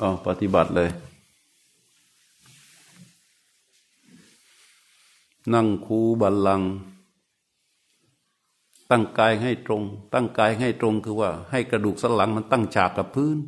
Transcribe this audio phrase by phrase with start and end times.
[0.00, 0.90] อ๋อปฏิบัติเลย
[5.54, 6.62] นั่งคูบัลลัง
[8.90, 9.82] ตั้งกายให้ตรง
[10.14, 13.38] ตั้งกายให้ตรงคือว่า ให้กระดูกสันหลังมันตั้งฉากกับพื้น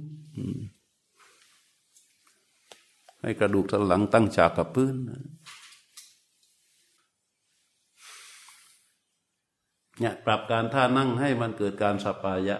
[3.22, 4.94] ให้กระดูกสันหลังตั้งฉากกับพื้น
[10.00, 12.56] เนี่ยปรับการท่านั่งให้มันเกิดการสปายะ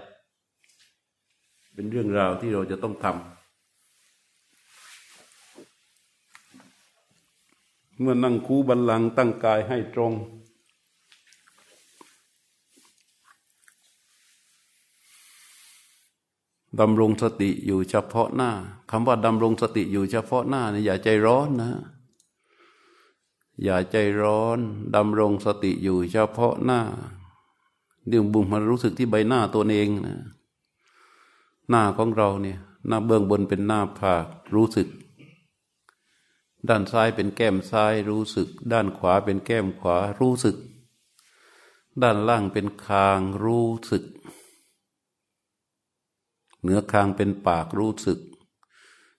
[1.74, 3.39] เป็นเรื่องราวที่เราจะต้องทำ
[8.00, 10.12] เมื่อนั่งคูบันลังตั้งกายให้ตรง
[16.80, 18.50] ดำรงสติอยู่เฉพาะหน้า
[18.90, 21.70] คำว่าดำรงสติอยู่เฉพาะหน้าเนี่ยอย่าใจร้อนนะ
[23.64, 24.58] อย่าใจร้อน
[24.96, 26.80] ดำรงสติอยู่เฉพาะหน้า
[28.08, 30.16] เรื่องบุ้งมันรู้สึกที่ใบหน้าตัวเองนะ
[31.68, 34.88] หน้าของเราเนี่ย หน้าเบื้องบนเป็นหน้าผากรู้สึก
[36.68, 40.56] ด้านซ้ายเป็นแก้มซ้ายรู้สึก ด้านขวาเป็นแก้มขวารู้สึก
[42.02, 44.04] ด้านล่างเป็นคางรู้สึก
[46.62, 48.20] เหนือคางเป็นปากรู้สึก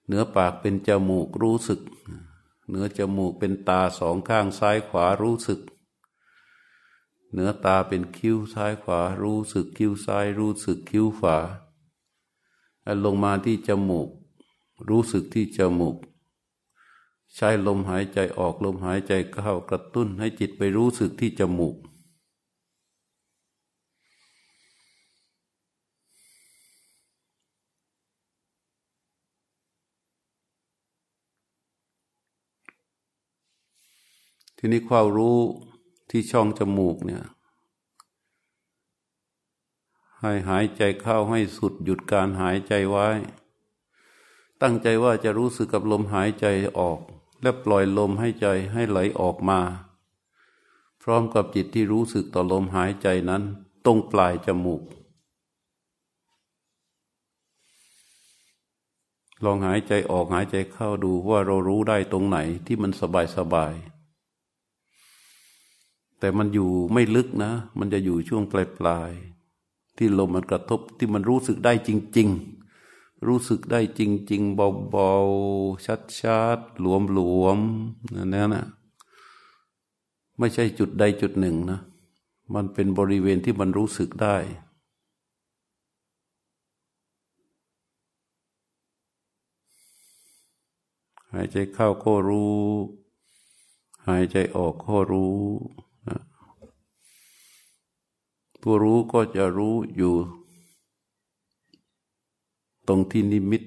[0.06, 1.82] เหนือปากเป็นจมูกรู้สึก
[2.68, 5.60] เหนือจมูกเป็นตาสองข้างซ้ายขวารู้สึก
[7.32, 11.38] เหนือตาเป็นคิ้วซ้ายขวารู้สึกคิ้วซ้ายรู้สึกคิ้วขวา
[13.06, 14.10] ลงมาที่จมูก
[14.90, 15.96] รู้สึกที่จมูก
[17.36, 21.76] ใช้ลมหายใจออกลมหายใจเข้ากระตุ้นให้จิตไปรู้สึกที่จมูก
[34.58, 35.38] ทีนี้ความรู้
[36.10, 37.24] ที่ช่องจมูกเนี่ย
[40.20, 43.08] ให้หายใจเข้าให้สุดหยุดการหายใจไว้
[44.62, 46.46] ตั้งใจว่าจะรู้สึกกับลมหายใจ
[46.80, 47.00] ออก
[47.42, 49.60] และปล่อยลมให้ใจให้ไหลออกมา
[51.02, 53.44] พร้อมกับจิตที่รู้สึกต่อลมหายใจนั้น
[53.86, 54.84] ตรงปลายจมูก
[59.46, 63.74] ลองหายใจออกหายใจเข้าดูว่าเรารู้ได้ตรงไหนที่มันสบายสบาย
[66.20, 69.12] แต่มันอยู่ไม่ลึกนะ มันจะอยู่ช่วงปลายปลาย
[69.98, 72.61] ที่ลมมันกระทบที่มันรู้สึกได้จริง ๆ
[73.28, 74.02] รู้สึกได้จ
[74.32, 74.56] ริง ๆ
[74.92, 75.86] เบาๆ
[76.22, 76.84] ชัดๆ ห
[77.18, 78.66] ลวมๆนั่นนะ
[80.38, 81.80] ไม่ใช่จุดใดจุดหนึ่งนะ
[82.54, 84.36] มันเป็นบริเวณที่มันรู้สึกได้
[91.34, 92.60] หายใจเข้าก็รู้
[94.08, 95.38] หายใจออกก็รู้
[98.62, 100.16] ผู้รู้ก็จะรู้อยู่
[102.92, 103.64] รงที่นิมิต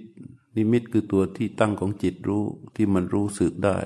[0.56, 3.78] นิมิตคือตัวที่ตั้งของจิตรู้ที่มันรู้สึกได้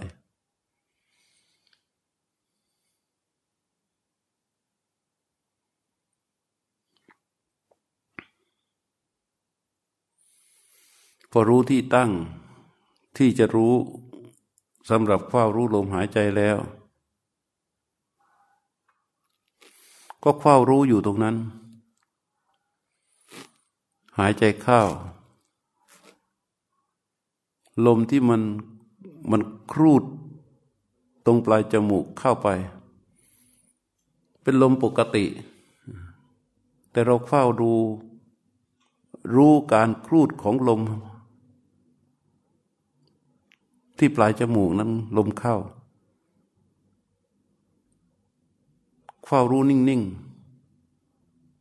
[11.33, 12.11] พอรู้ที่ตั้ง
[13.17, 13.75] ที่จะรู้
[14.91, 16.59] สำหรับเฝ้ารู้ลมหายใจแล้ว
[20.23, 21.37] ก็เฝ้ารู้อยู่ตรงนั้น
[24.19, 24.83] หายใจเข้า
[27.87, 28.43] ลมที่มัน
[29.31, 30.05] มันครูด
[31.27, 32.49] ตรงปลายจมูกเข้าไป
[34.43, 35.25] เป็นลมปกติ
[36.91, 37.71] แต่เราเฝ้าดู
[39.35, 40.81] รู้การครูดของลม
[43.99, 45.57] ที่ปลายจมูกนั้นลมเข้า
[49.27, 50.03] เฝ้ารู้นิ่ง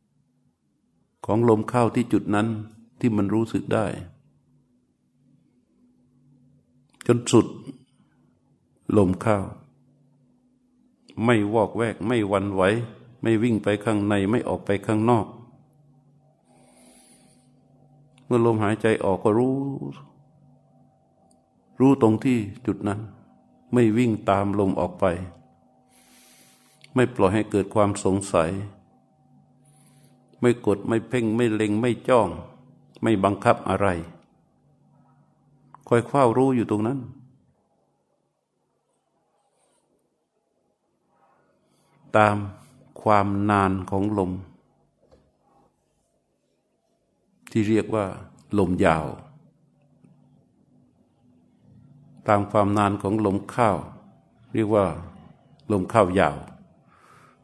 [0.08, 2.46] ๆ ของลมเข้าที่จุดนั้น
[3.00, 3.86] ที่มันรู้สึกได้
[7.10, 7.46] จนสุด
[8.96, 9.38] ลมเข้า
[11.24, 12.62] ไม่วอกแวก ไม่วันไหว
[13.22, 15.26] ไม่วิ่งไปข้างในไม่ออกไปข้างนอก
[18.24, 19.56] เมื่อลมหายใจออกก็รู้
[21.80, 23.00] รู้ตรงที่จุดนั้น
[23.72, 25.04] ไม่วิ่งตามลมออกไป
[26.94, 28.50] ไม่ปล่อยให้เกิดความสงสัย
[30.40, 32.28] ไม่กดไม่เพ่งไม่เล็งไม่จ้อง
[33.02, 33.88] ไม่บังคับอะไร
[35.88, 36.98] คอยเฝ้ารู้อยู่ตรงนั้น
[42.16, 42.36] ตาม
[43.02, 44.32] ความนานของลม
[47.50, 48.04] ที่เรียกว่า
[48.58, 49.06] ลมยาว
[52.28, 53.70] ตามความนานของลมเข้า
[54.54, 54.86] เรียกว่า
[55.72, 56.36] ลมเข้ายาว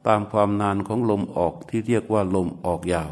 [0.06, 3.11] ตามความนานของลมออกที่เรียกว่า ลมออกยาว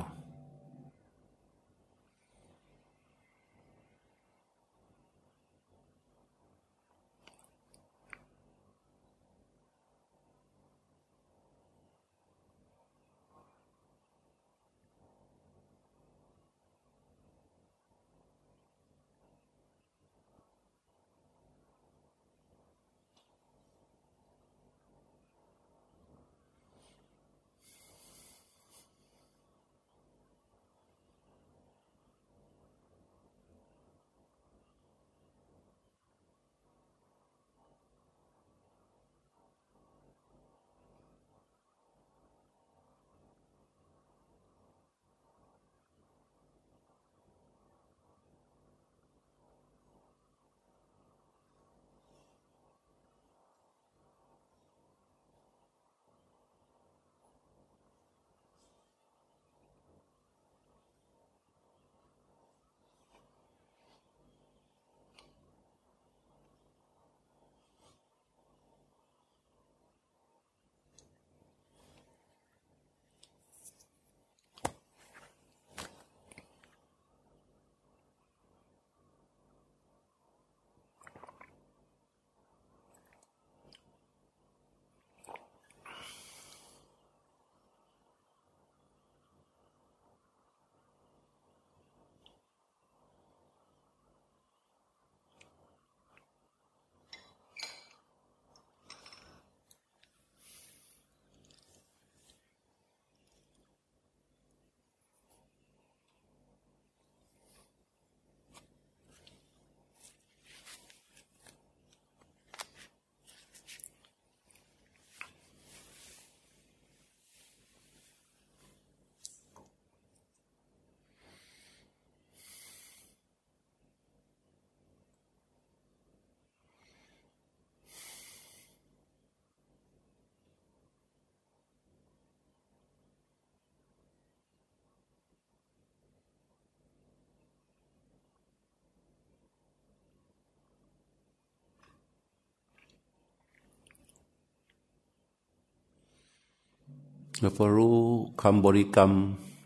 [147.43, 147.97] แล้วพอรู้
[148.43, 149.11] คำบริกรรม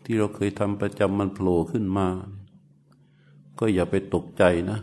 [0.03, 2.07] ที่เราเคยทำประจำมันโผล่ขึ้นมา
[3.59, 4.79] ก็อย่าไปตกใจนะ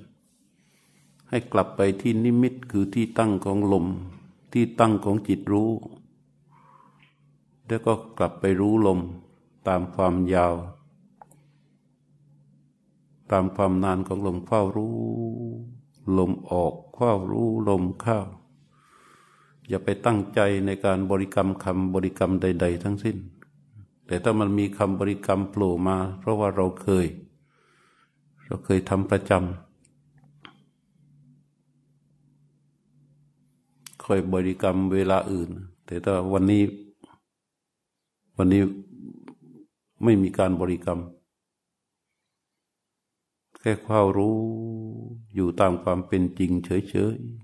[1.29, 3.87] ให้กลับไปที่นิมิตคือที่ตั้งของลม
[4.53, 5.71] ที่ตั้งของจิตรู้
[7.67, 9.01] แล้วก็กลับไปรู้ลม
[9.69, 10.55] ตามความยาว
[13.31, 14.97] ตามความนานของลมเข้ารู้
[16.19, 18.21] ลมออกเข้ารู้ลมเข้า
[19.69, 23.17] อย่าไปตั้งใจในการบริกรรมคำบริกรรมใด ๆ ทั้งสิ้น
[24.07, 27.07] แต่ถ้ามันมีคำบริกรรมโผล่มา เพราะว่าเราเคย
[28.45, 29.43] เราเคยทำประจำ
[34.05, 35.51] ค่อยบริกรรมเวลาอื่น
[35.87, 36.63] แต่ถ้าวันนี้
[38.37, 38.63] วันนี้
[40.05, 41.01] ไม่มีการบริกรรม
[43.59, 44.37] แค่ความรู้
[45.35, 47.44] อยู่ตามความเป็นจริงเฉยๆ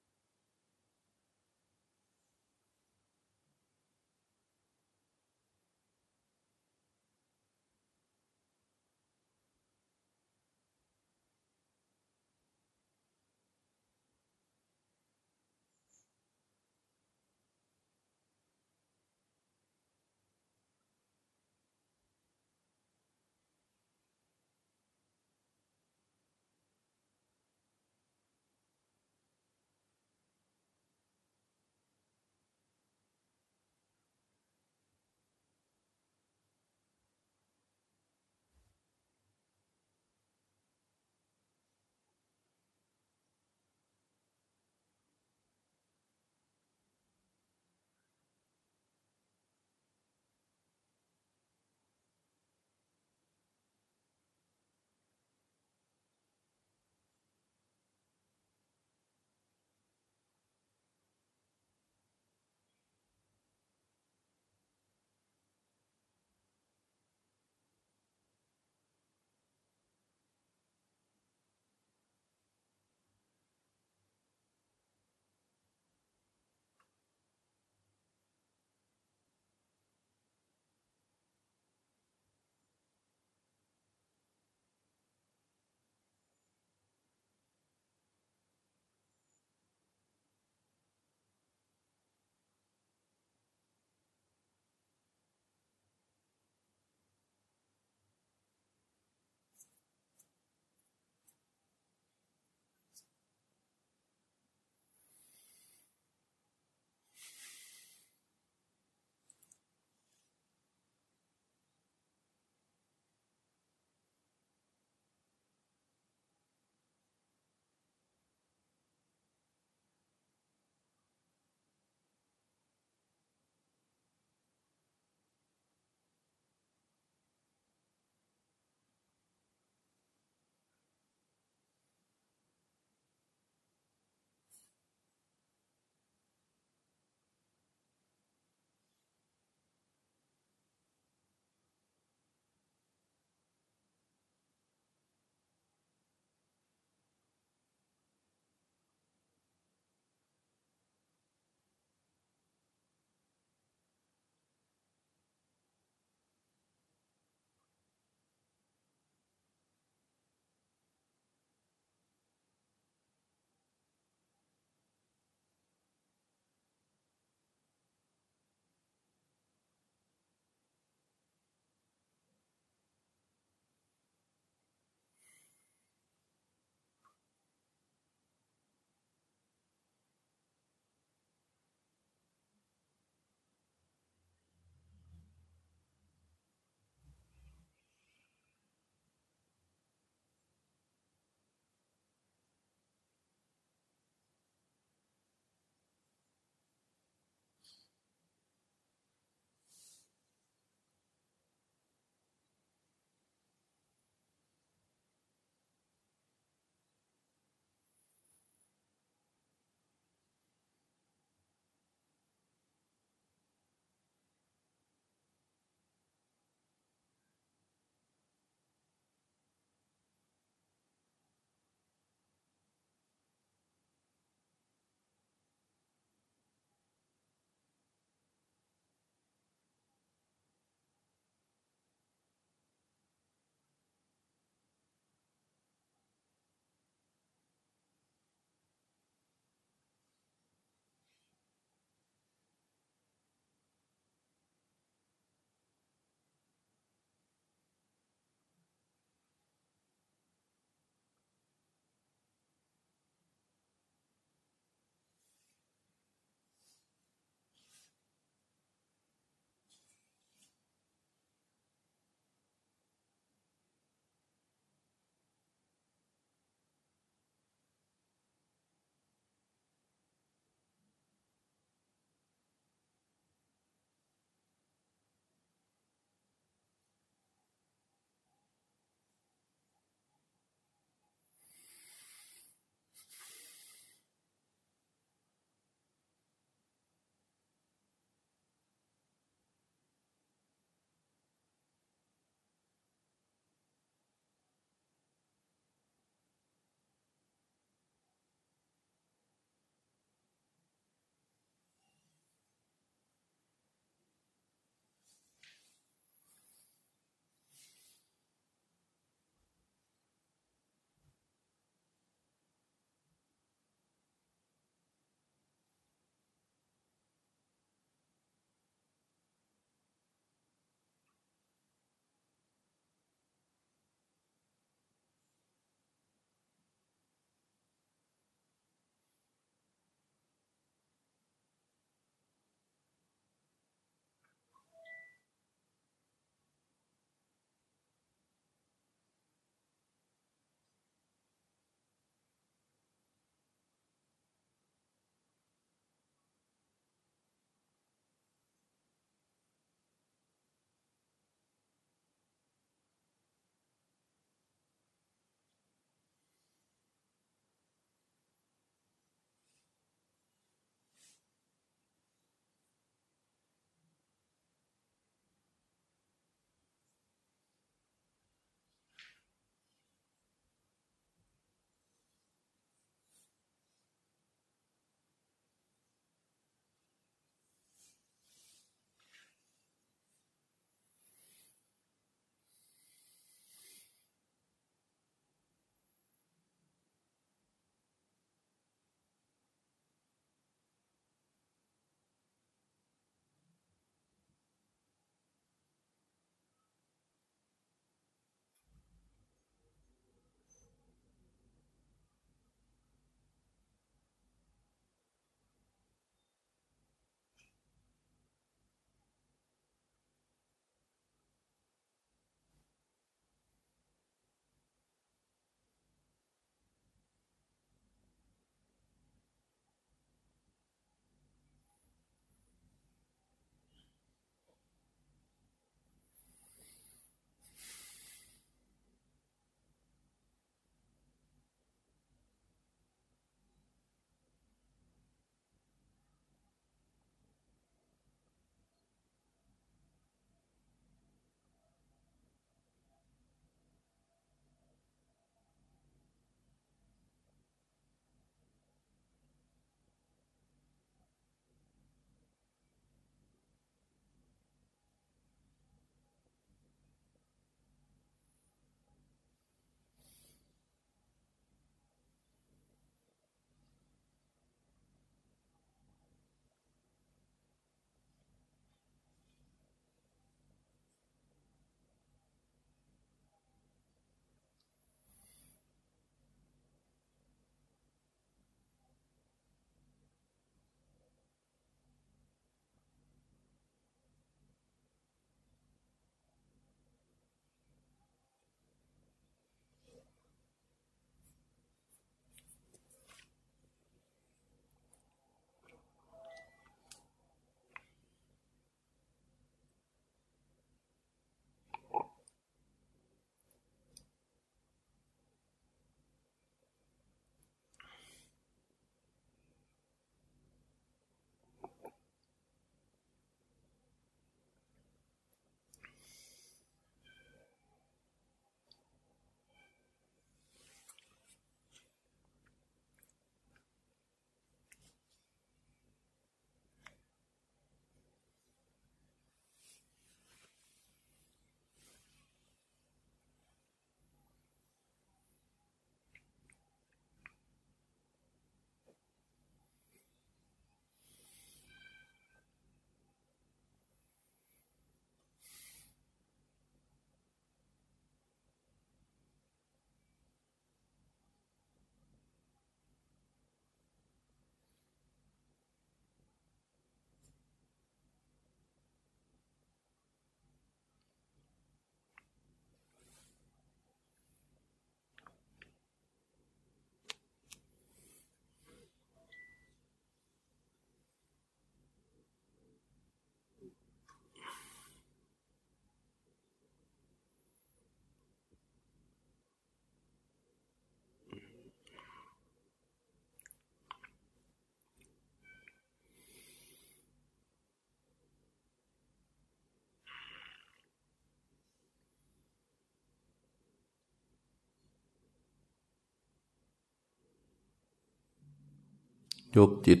[599.56, 600.00] ยกจิต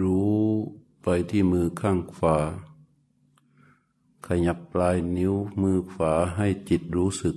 [0.00, 0.38] รู้
[1.02, 2.38] ไปที่มือข้างขวา
[4.26, 7.36] ขยับปลายนิ้วมือขวาให้จิตรู้สึก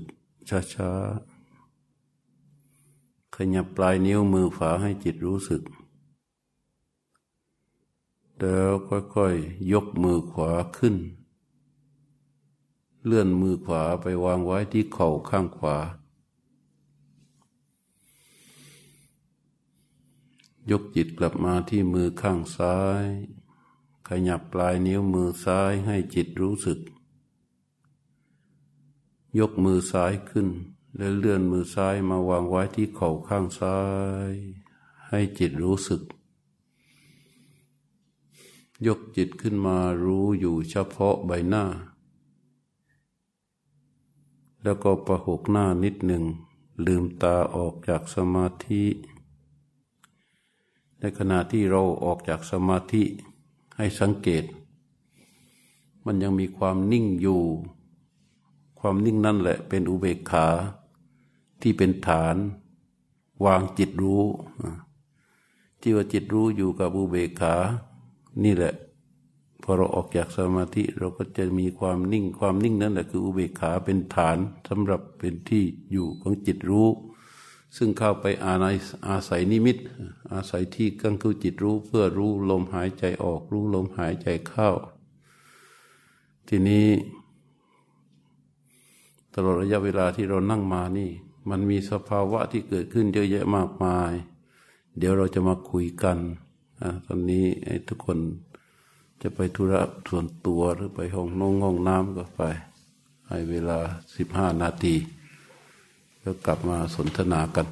[0.73, 5.63] ช้าๆ ขยับปลายนิ้วมือขวาให้จิตรู้สึก
[8.39, 8.71] แล้ว
[9.15, 10.95] ค่อยๆ ยกมือขวาขึ้น
[13.05, 15.77] เลื่อนมือขวาไปวางไว้ที่เข่าข้างขวา
[20.70, 23.05] ยกจิตกลับมาที่มือข้างซ้าย
[24.07, 26.80] ขยับปลายนิ้วมือซ้ายให้จิตรู้สึก
[29.39, 30.47] ยกมือซ้ายขึ้น
[30.97, 33.80] แล้วเลื่อนมือซ้ายมาวางไว้ที่เข่าข้างซ้า
[34.30, 34.32] ย
[35.07, 36.01] ให้จิตรู้สึก
[38.88, 41.66] ยกจิตขึ้นมารู้อยู่เฉพาะใบหน้า
[44.64, 46.24] แล้วก็ประหกหน้านิดหนึ่ง
[46.86, 48.84] ลืมตาออกจากสมาธิ
[51.02, 53.04] ในขณะที่เราออกจากสมาธิ
[53.78, 54.43] ให้สังเกต
[56.06, 57.41] มันยังมีความนิ่งอยู่
[58.80, 60.47] ความนิ่งนั่นแหละเป็นอุเบกขา
[61.62, 62.36] ที่เป็นฐาน
[63.45, 64.24] วางจิตรู้
[65.82, 67.56] ที่ว่าจิตรู้อยู่กับอุเบกขา
[68.43, 68.74] นี่แหละ
[69.64, 74.38] พอเราออกจากสมาธิเราก็จะมีความนิ่งความนิ่งนั่นแหละคืออุเบกขาเป็นฐาน
[74.70, 76.88] สำหรับเป็นที่อยู่ของจิตรู้
[77.78, 78.65] ซึ่งเข้าไปอาใน
[79.07, 79.78] อาศัยนิมิต
[80.34, 84.69] อาศัยที่กังคือจิตรู้เพื่อรู้ลมหายใจออก รู้ลมหายใจเข้า
[86.47, 86.88] ทีนี้
[89.34, 91.09] ตลอดระยะเวลาที่เรานั่งมานี่
[91.49, 94.11] มันมีสภาวะที่เกิดขึ้นเยอะแยะมากมาย
[94.97, 96.17] เดี๋ยวเราจะมาคุยกัน
[97.05, 97.45] ตอนนี้
[97.88, 98.19] ทุกคน
[99.22, 102.41] จะไปธุระส่วนตัวหรือไปห้องนงห้องน้ำก็ไป
[103.28, 103.78] ให้เวลา
[104.15, 104.95] สิบห้านาที
[106.22, 107.67] แล้วกลับมาสนทนากัน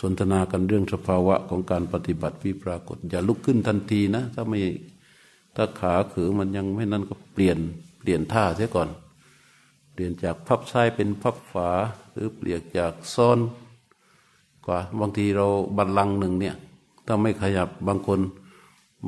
[0.00, 4.60] สนทนากันเรื่องสภาวะของการปฏิบัติวิปรากฏ อย่าลุกขึ้นทันทีนะ ถ้าไม่
[5.56, 7.58] ถ้าขาขือมันยังไม่นั่นก็เปลี่ยน
[8.00, 8.88] เปลี่ยนท่าเสียก่อน
[9.92, 11.70] เปลี่ยนจากพับซ้ายเป็นพับขวา
[12.12, 13.38] หรือเปลี่ยนจากซ้อน
[14.66, 15.46] กว่าบางทีเรา
[15.76, 16.54] บัลลังหนึ่งเนี่ย
[17.06, 18.20] ถ้าไม่ขยับบางคน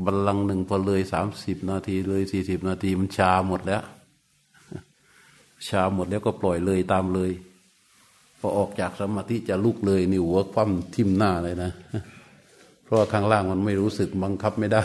[0.05, 3.83] บัลลังหนึ่งพอเลยสามสิบนาทีเลยสี่สิบนาทีมันชาหมดแล้ว
[5.69, 7.31] ชาหมดแล้วก็ปล่อยเลยตามเลย
[8.47, 11.71] พอออกจากสมาธิจะลุกเลยนี่หัวคว่ำทิ่มหน้าเลยนะ
[12.85, 14.83] เพราะว่าข้างล่างมันไม่รู้สึกบังคับไม่ได้